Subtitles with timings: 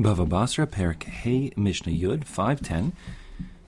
[0.00, 2.94] Bava Basra, Perik Hey Mishnah Yud, 510.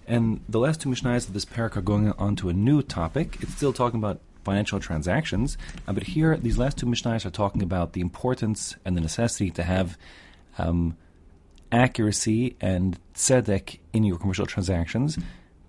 [0.07, 3.37] And the last two Mishnahs of this parak are going on to a new topic.
[3.43, 7.63] It's still talking about financial transactions, uh, but here these last two Mishnahs are talking
[7.63, 9.99] about the importance and the necessity to have
[10.57, 10.97] um,
[11.71, 15.19] accuracy and tzedek in your commercial transactions,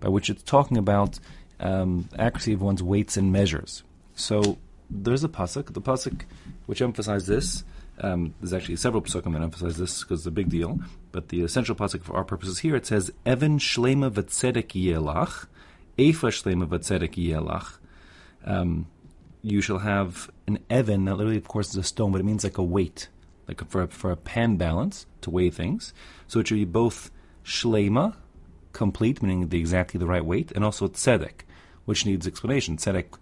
[0.00, 1.18] by which it's talking about
[1.60, 3.82] um, accuracy of one's weights and measures.
[4.14, 4.56] So
[4.88, 6.22] there's a pasuk, the pasuk
[6.64, 7.64] which emphasizes this.
[8.00, 10.80] Um, there's actually several pasukim that emphasize this because it's a big deal.
[11.12, 15.46] But the essential pasuk for our purposes here it says Evan shlema v'tzedek yelach,
[15.96, 17.78] Efa shlema v'tzedek yelach.
[18.44, 18.86] Um,
[19.42, 21.04] you shall have an evan.
[21.04, 23.08] That literally, of course, is a stone, but it means like a weight,
[23.46, 25.92] like for a, for a pan balance to weigh things.
[26.26, 27.10] So it should be both
[27.44, 28.16] shlema,
[28.72, 31.42] complete, meaning the exactly the right weight, and also tzedek,
[31.84, 32.76] which needs explanation.
[32.76, 33.18] Tzedek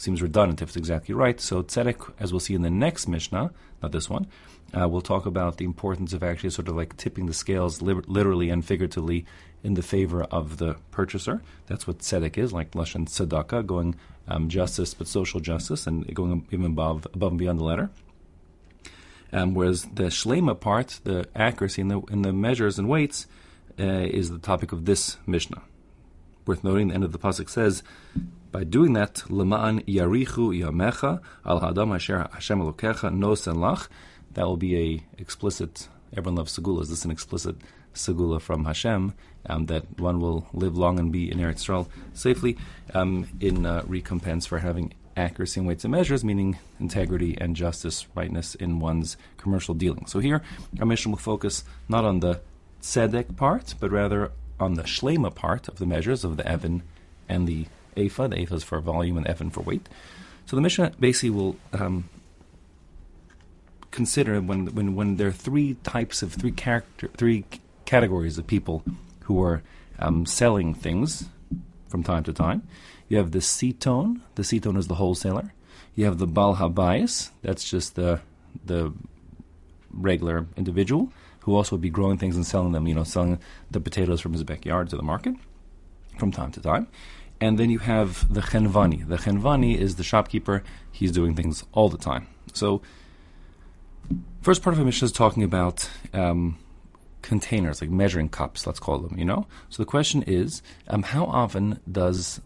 [0.00, 1.40] seems redundant if it's exactly right.
[1.40, 3.50] So tzedek, as we'll see in the next Mishnah,
[3.82, 4.26] not this one,
[4.72, 8.02] uh, we'll talk about the importance of actually sort of like tipping the scales li-
[8.06, 9.26] literally and figuratively
[9.62, 11.42] in the favor of the purchaser.
[11.66, 16.46] That's what tzedek is, like lashon tzedakah, going um, justice but social justice and going
[16.50, 17.90] even above above and beyond the letter.
[19.32, 23.26] Um, whereas the shlema part, the accuracy in the in the measures and weights,
[23.78, 25.62] uh, is the topic of this Mishnah.
[26.46, 27.82] Worth noting, the end of the pasuk says,
[28.52, 33.88] by doing that, Lema'an Yarichu Yamecha Al Hadam Asher Hashem Elokecha Nosen Lach.
[34.32, 35.88] That will be a explicit.
[36.16, 36.82] Everyone loves segula.
[36.82, 37.56] Is this an explicit
[37.94, 39.14] segula from Hashem
[39.46, 42.56] um, that one will live long and be in Eretz Yisrael safely
[42.94, 48.06] um, in uh, recompense for having accuracy in weights and measures, meaning integrity and justice,
[48.14, 50.06] rightness in one's commercial dealing.
[50.06, 50.42] So here,
[50.78, 52.40] our Mishnah will focus not on the
[52.82, 56.82] tzedek part, but rather on the shlema part of the measures of the Evan
[57.28, 57.66] and the
[58.08, 59.88] The Ephah is for volume and Evan for weight.
[60.46, 62.08] So the Mishnah basically will um,
[63.90, 67.44] consider when, when, when there are three types of three character three
[67.84, 68.82] categories of people
[69.24, 69.62] who are
[69.98, 71.28] um, selling things
[71.88, 72.62] from time to time.
[73.08, 74.20] You have the Siton.
[74.36, 75.52] The Siton is the wholesaler.
[75.94, 77.30] You have the Bal Habayis.
[77.42, 78.20] That's just the
[78.64, 78.92] the
[79.92, 82.86] regular individual who also would be growing things and selling them.
[82.86, 83.38] You know, selling
[83.70, 85.34] the potatoes from his backyard to the market
[86.18, 86.86] from time to time.
[87.40, 89.08] And then you have the Chenvani.
[89.08, 90.62] The Chenvani is the shopkeeper.
[90.92, 92.26] He's doing things all the time.
[92.52, 92.82] So,
[94.42, 96.58] first part of the Mishnah is talking about um,
[97.22, 99.46] containers, like measuring cups, let's call them, you know?
[99.68, 102.40] So the question is, um, how often does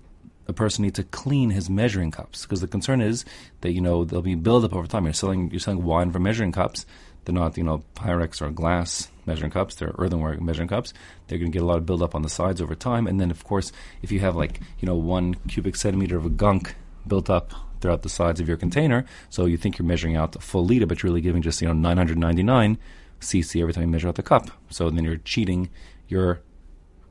[0.46, 2.42] a person need to clean his measuring cups?
[2.42, 3.24] Because the concern is
[3.62, 5.04] that, you know, there'll be buildup over time.
[5.04, 6.86] You're selling, you're selling wine for measuring cups.
[7.24, 9.74] They're not, you know, Pyrex or glass measuring cups.
[9.74, 10.92] They're earthenware measuring cups.
[11.26, 13.06] They're going to get a lot of buildup on the sides over time.
[13.06, 16.30] And then, of course, if you have like, you know, one cubic centimeter of a
[16.30, 16.74] gunk
[17.06, 20.40] built up throughout the sides of your container, so you think you're measuring out a
[20.40, 22.78] full liter, but you're really giving just, you know, 999
[23.20, 24.50] cc every time you measure out the cup.
[24.70, 25.70] So then you're cheating
[26.08, 26.40] your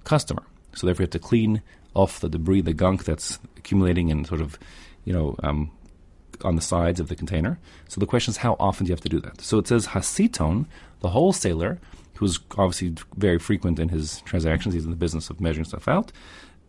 [0.03, 0.43] customer.
[0.75, 1.61] So therefore, you have to clean
[1.93, 4.57] off the debris, the gunk that's accumulating and sort of,
[5.05, 5.71] you know, um,
[6.43, 7.59] on the sides of the container.
[7.87, 9.41] So the question is, how often do you have to do that?
[9.41, 10.65] So it says Hasiton,
[10.99, 11.79] the wholesaler,
[12.15, 16.11] who's obviously very frequent in his transactions, he's in the business of measuring stuff out.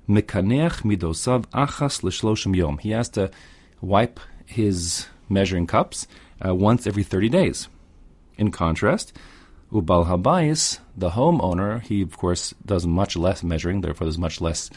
[0.08, 2.78] Mekanech midosav achas l'shloshim yom.
[2.78, 3.30] He has to
[3.80, 6.06] wipe his measuring cups
[6.44, 7.68] uh, once every 30 days.
[8.36, 9.12] In contrast,
[9.72, 14.70] Ubal Habayis, the homeowner, he of course does much less measuring, therefore there's much less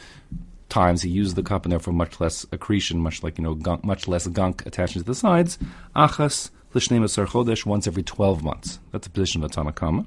[0.70, 3.84] times he uses the cup and therefore much less accretion, much like you know gunk,
[3.84, 5.58] much less gunk attached to the sides.
[5.96, 8.80] Achas l'shnei masar chodesh once every twelve months.
[8.92, 10.06] That's the position of the Tanna Kamma.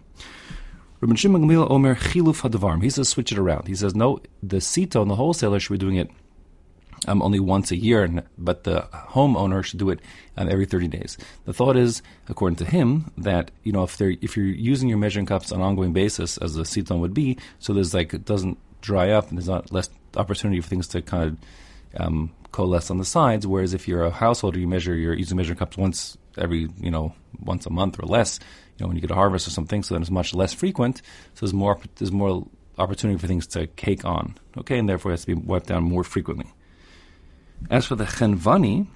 [1.00, 2.82] Rabbi Shimon Gamliel Omer chiluf hadevarim.
[2.82, 3.68] He says switch it around.
[3.68, 6.10] He says no, the siton and the wholesaler should be doing it
[7.08, 10.00] um, only once a year, but the homeowner should do it
[10.36, 11.16] um, every 30 days.
[11.46, 14.98] The thought is, according to him, that you know if they're if you're using your
[14.98, 18.24] measuring cups on an ongoing basis, as the siton would be, so there's like it
[18.24, 22.90] doesn't dry up and there's not less opportunity for things to kind of um, coalesce
[22.90, 23.46] on the sides.
[23.46, 27.14] Whereas if you're a householder, you measure your using measuring cups once every you know
[27.40, 28.38] once a month or less.
[28.76, 30.98] You know when you get a harvest or something, so then it's much less frequent.
[31.34, 32.46] So there's more there's more
[32.78, 34.36] opportunity for things to cake on.
[34.58, 36.46] Okay, and therefore it has to be wiped down more frequently.
[37.68, 38.86] As for the chenvani,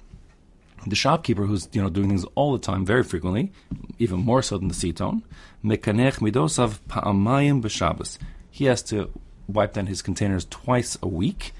[0.87, 3.51] the shopkeeper who's you know doing things all the time, very frequently,
[3.99, 5.21] even more so than the siton,
[5.63, 8.17] mekanech midosav pa'amayim b'shabbos.
[8.49, 9.11] He has to
[9.47, 11.53] wipe down his containers twice a week,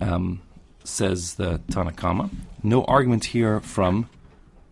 [0.00, 0.42] um,
[0.84, 2.30] says the Tanna Kamma.
[2.62, 4.08] No argument here from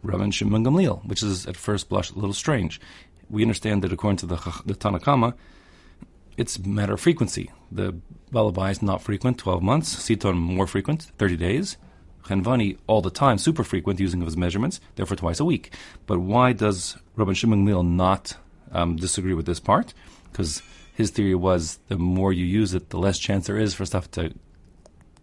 [0.05, 2.81] Rabban Shimon Gamliel, which is at first blush a little strange.
[3.31, 5.35] We understand that according to the, the Tanna Kamma,
[6.37, 7.51] it's a matter of frequency.
[7.71, 7.95] The
[8.33, 9.95] Balabai is not frequent, 12 months.
[9.95, 11.77] Siton more frequent, 30 days.
[12.25, 15.75] Chenvani all the time, super frequent, using of his measurements, therefore twice a week.
[16.07, 18.37] But why does Rabban Shimon Gamliel not
[18.71, 19.93] um, disagree with this part
[20.31, 23.87] because his theory was the more you use it, the less chance there is for
[23.87, 24.33] stuff to,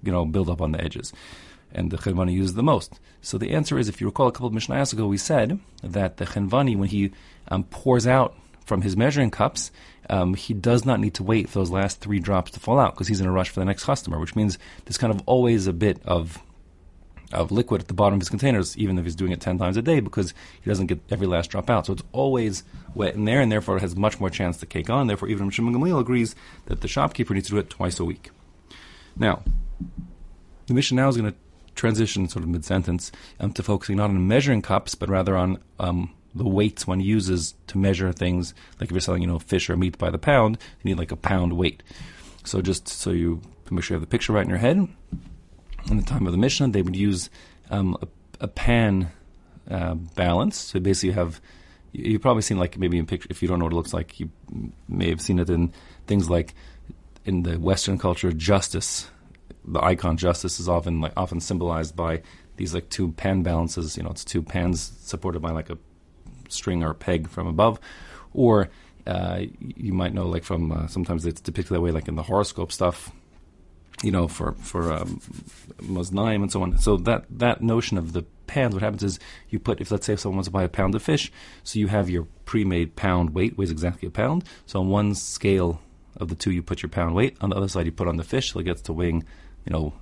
[0.04, 1.13] you know, build up on the edges.
[1.71, 3.00] And the Chenvani uses the most.
[3.21, 6.18] So the answer is, if you recall a couple of Mishnayos ago, we said that
[6.18, 7.12] the Chenvani, when he
[7.50, 8.36] um, pours out
[8.66, 9.71] from his measuring cups,
[10.10, 12.95] um, he does not need to wait for those last three drops to fall out
[12.95, 15.68] because he's in a rush for the next customer, which means there's kind of always
[15.68, 16.42] a bit of
[17.31, 19.78] of liquid at the bottom of his containers, even if he's doing it 10 times
[19.78, 21.86] a day, because he doesn't get every last drop out.
[21.86, 22.64] So it's always
[22.96, 25.08] wet in there, and therefore it has much more chance to cake on.
[25.08, 26.36] Therefore, even Shimon Gamliel agrees
[26.66, 28.31] that the shopkeeper needs to do it twice a week.
[29.16, 29.44] Now,
[30.68, 31.38] the Mishnah now is going to
[31.76, 35.60] transition sort of mid sentence um, to focusing not on measuring cups, but rather on
[35.80, 38.54] um, the weights one uses to measure things.
[38.80, 41.12] Like if you're selling, you know, fish or meat by the pound, you need like
[41.12, 41.84] a pound weight.
[42.44, 43.42] So just so you
[43.72, 44.88] make sure you have the picture right in your head.
[45.90, 47.30] In the time of the Mishnah, they would use
[47.70, 48.08] um, a,
[48.42, 49.12] a, pan
[49.70, 50.58] uh, balance.
[50.58, 51.42] So basically, you have
[51.92, 53.28] you've probably seen like maybe in picture.
[53.30, 54.30] If you don't know what it looks like, you
[54.88, 55.74] may have seen it in
[56.08, 56.54] things like
[57.26, 59.10] in the Western culture, justice.
[59.66, 62.22] The icon justice is often like often symbolized by
[62.58, 63.98] these like two pan balances.
[63.98, 65.78] You know, it's two pans supported by like a
[66.50, 67.80] string or a peg from above,
[68.34, 68.70] or
[69.08, 72.24] uh, you might know like from uh, sometimes it's depicted that way, like in the
[72.24, 73.12] horoscope stuff.
[74.04, 75.22] You know, for for um,
[75.81, 76.78] Maznaim and so on.
[76.78, 79.19] So that that notion of the pans, what happens is
[79.50, 81.31] you put if let's say if someone wants to buy a pound of fish,
[81.63, 84.44] so you have your pre-made pound weight weighs exactly a pound.
[84.66, 85.81] So on one scale
[86.18, 87.38] of the two, you put your pound weight.
[87.42, 89.24] On the other side, you put on the fish, so it gets to weighing,
[89.66, 89.94] you know,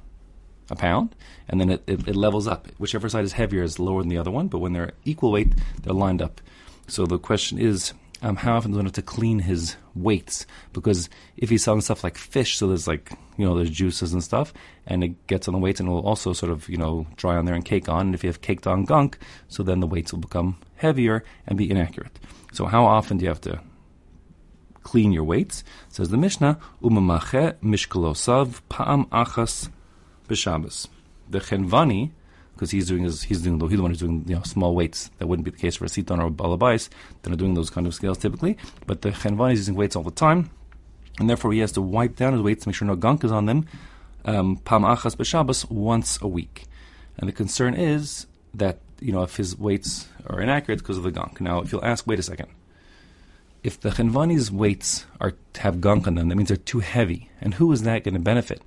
[0.70, 1.16] a pound,
[1.48, 2.68] and then it, it, it, levels up.
[2.78, 5.54] Whichever side is heavier is lower than the other one, but when they're equal weight,
[5.84, 6.42] they're lined up.
[6.88, 10.46] So the question is, um, how often does one have to clean his weights?
[10.74, 14.24] Because if he's selling stuff like fish, so there's like you know there's juices and
[14.24, 14.54] stuff,
[14.86, 17.36] and it gets on the weights, and it will also sort of you know dry
[17.36, 18.08] on there and cake on.
[18.08, 21.58] And if you have caked on gunk, so then the weights will become heavier and
[21.58, 22.20] be inaccurate.
[22.54, 23.62] So how often do you have to
[24.82, 25.64] clean your weights?
[25.90, 29.70] Says the Mishnah, umamache mishkalosav pa'am achas
[30.28, 30.88] b'Shabbos.
[31.30, 32.12] The Chenvani,
[32.58, 34.76] because he's doing his, he's doing the, he's the one who's doing you know small
[34.76, 35.10] weights.
[35.20, 36.90] That wouldn't be the case for a siton or a balabais.
[37.22, 38.58] They're not doing those kind of scales typically.
[38.86, 40.50] But the Chenvani is using weights all the time,
[41.20, 43.32] and therefore he has to wipe down his weights to make sure no gunk is
[43.32, 43.68] on them.
[44.26, 46.66] Um, pam achas once a week,
[47.18, 51.12] and the concern is that you know if his weights are inaccurate because of the
[51.12, 51.40] gunk.
[51.40, 52.50] Now, if you'll ask, wait a second.
[53.64, 57.30] If the Chenvani's weights are have gunk on them, that means they're too heavy.
[57.42, 58.62] And who is that going to benefit?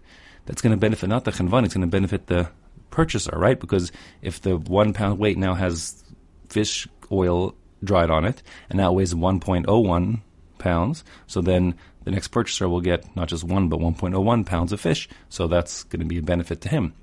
[0.47, 2.49] that's going to benefit not the chenvan, it's going to benefit the
[2.91, 3.59] purchaser, right?
[3.59, 3.93] Because
[4.23, 6.03] if the one pound weight now has
[6.49, 10.21] fish oil dried on it and now weighs 1.01
[10.59, 14.81] pounds, so then the next purchaser will get not just one but 1.01 pounds of
[14.81, 15.09] fish.
[15.29, 16.95] So that's going to be a benefit to him.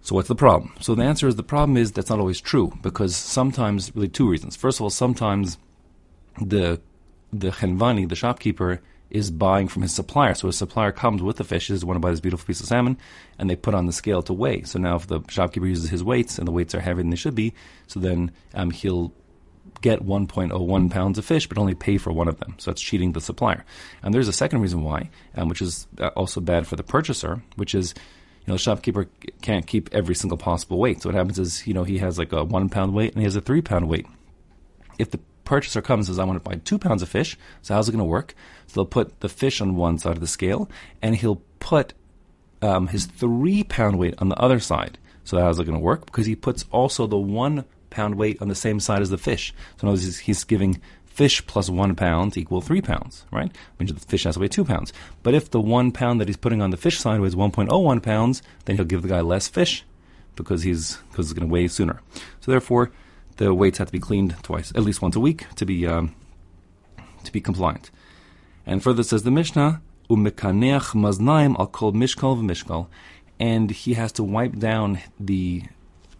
[0.00, 0.74] So what's the problem?
[0.80, 4.28] So the answer is the problem is that's not always true because sometimes really two
[4.28, 4.56] reasons.
[4.56, 5.58] First of all, sometimes
[6.40, 6.80] the
[7.30, 8.80] the chenvani, the shopkeeper,
[9.10, 10.34] is buying from his supplier.
[10.34, 12.66] So his supplier comes with the fish, says, want to buy this beautiful piece of
[12.66, 12.98] salmon,
[13.38, 14.62] and they put on the scale to weigh.
[14.62, 17.16] So now if the shopkeeper uses his weights and the weights are heavier than they
[17.16, 17.54] should be,
[17.86, 19.12] so then um, he'll
[19.80, 22.54] get 1.01 pounds of fish, but only pay for one of them.
[22.58, 23.64] So that's cheating the supplier.
[24.02, 27.42] And there's a second reason why, um, which is uh, also bad for the purchaser,
[27.56, 27.94] which is
[28.48, 29.08] you know, the shopkeeper
[29.42, 31.02] can't keep every single possible weight.
[31.02, 33.24] So what happens is, you know, he has like a one pound weight and he
[33.24, 34.06] has a three pound weight.
[34.98, 37.36] If the purchaser comes and says, I want to buy two pounds of fish.
[37.62, 38.34] So how's it going to work?
[38.66, 40.68] So they'll put the fish on one side of the scale,
[41.00, 41.94] and he'll put
[42.60, 44.98] um, his three pound weight on the other side.
[45.24, 46.06] So how's it going to work?
[46.06, 49.54] Because he puts also the one pound weight on the same side as the fish.
[49.76, 53.50] So in other words, he's giving fish plus one pound equal three pounds, right?
[53.78, 54.92] Which the fish has to weigh two pounds.
[55.22, 58.42] But if the one pound that he's putting on the fish side weighs 1.01 pounds,
[58.66, 59.84] then he'll give the guy less fish
[60.36, 62.00] because he's because it's going to weigh sooner.
[62.40, 62.92] So therefore,
[63.38, 66.14] the weights have to be cleaned twice, at least once a week, to be um,
[67.24, 67.90] to be compliant.
[68.66, 69.80] And further says the Mishnah,
[70.10, 72.88] umekaneach maznaim al kol mishkal v'mishkal,
[73.40, 75.62] and he has to wipe down the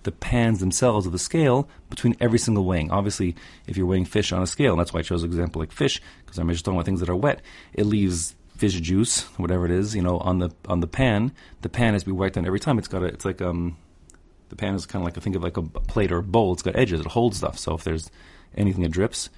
[0.04, 2.90] the pans themselves of the scale between every single weighing.
[2.90, 3.34] Obviously,
[3.66, 5.72] if you're weighing fish on a scale, and that's why I chose an example like
[5.72, 7.42] fish, because I'm just talking about things that are wet,
[7.74, 11.32] it leaves fish juice, whatever it is, you know, on the on the pan.
[11.62, 12.78] The pan has to be wiped down every time.
[12.78, 13.76] It's got a, it's like um
[14.48, 16.52] the pan is kind of like I think of like a plate or a bowl.
[16.52, 17.00] It's got edges.
[17.00, 17.58] It holds stuff.
[17.58, 18.10] So if there's
[18.56, 19.30] anything that drips,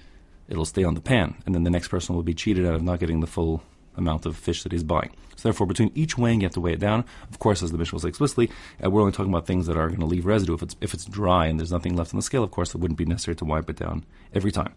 [0.47, 2.81] it'll stay on the pan, and then the next person will be cheated out of
[2.81, 3.63] not getting the full
[3.95, 5.11] amount of fish that he's buying.
[5.35, 7.03] So therefore, between each weighing, you have to weigh it down.
[7.29, 8.51] Of course, as the Mishnah will say explicitly,
[8.83, 10.53] uh, we're only talking about things that are going to leave residue.
[10.53, 12.77] If it's if it's dry and there's nothing left on the scale, of course, it
[12.77, 14.73] wouldn't be necessary to wipe it down every time.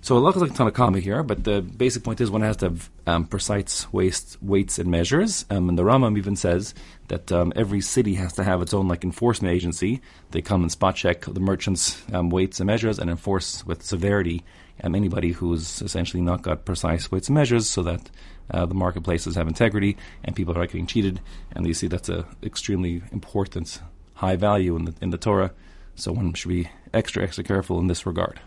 [0.00, 2.66] So halacha is like Tanna Kamma here, but the basic point is one has to
[2.66, 5.44] have um, precise waste, weights and measures.
[5.48, 6.74] Um, and the Rambam even says
[7.06, 10.00] that um, every city has to have its own like enforcement agency.
[10.32, 14.44] They come and spot check the merchants' um, weights and measures and enforce with severity
[14.82, 18.10] um, anybody who's essentially not got precise weights and measures so that
[18.50, 21.20] uh, the marketplaces have integrity and people are not getting cheated.
[21.54, 23.80] And you see that's a extremely important
[24.14, 25.52] high value in the, in the Torah.
[25.94, 28.40] So one should be extra, extra careful in this regard.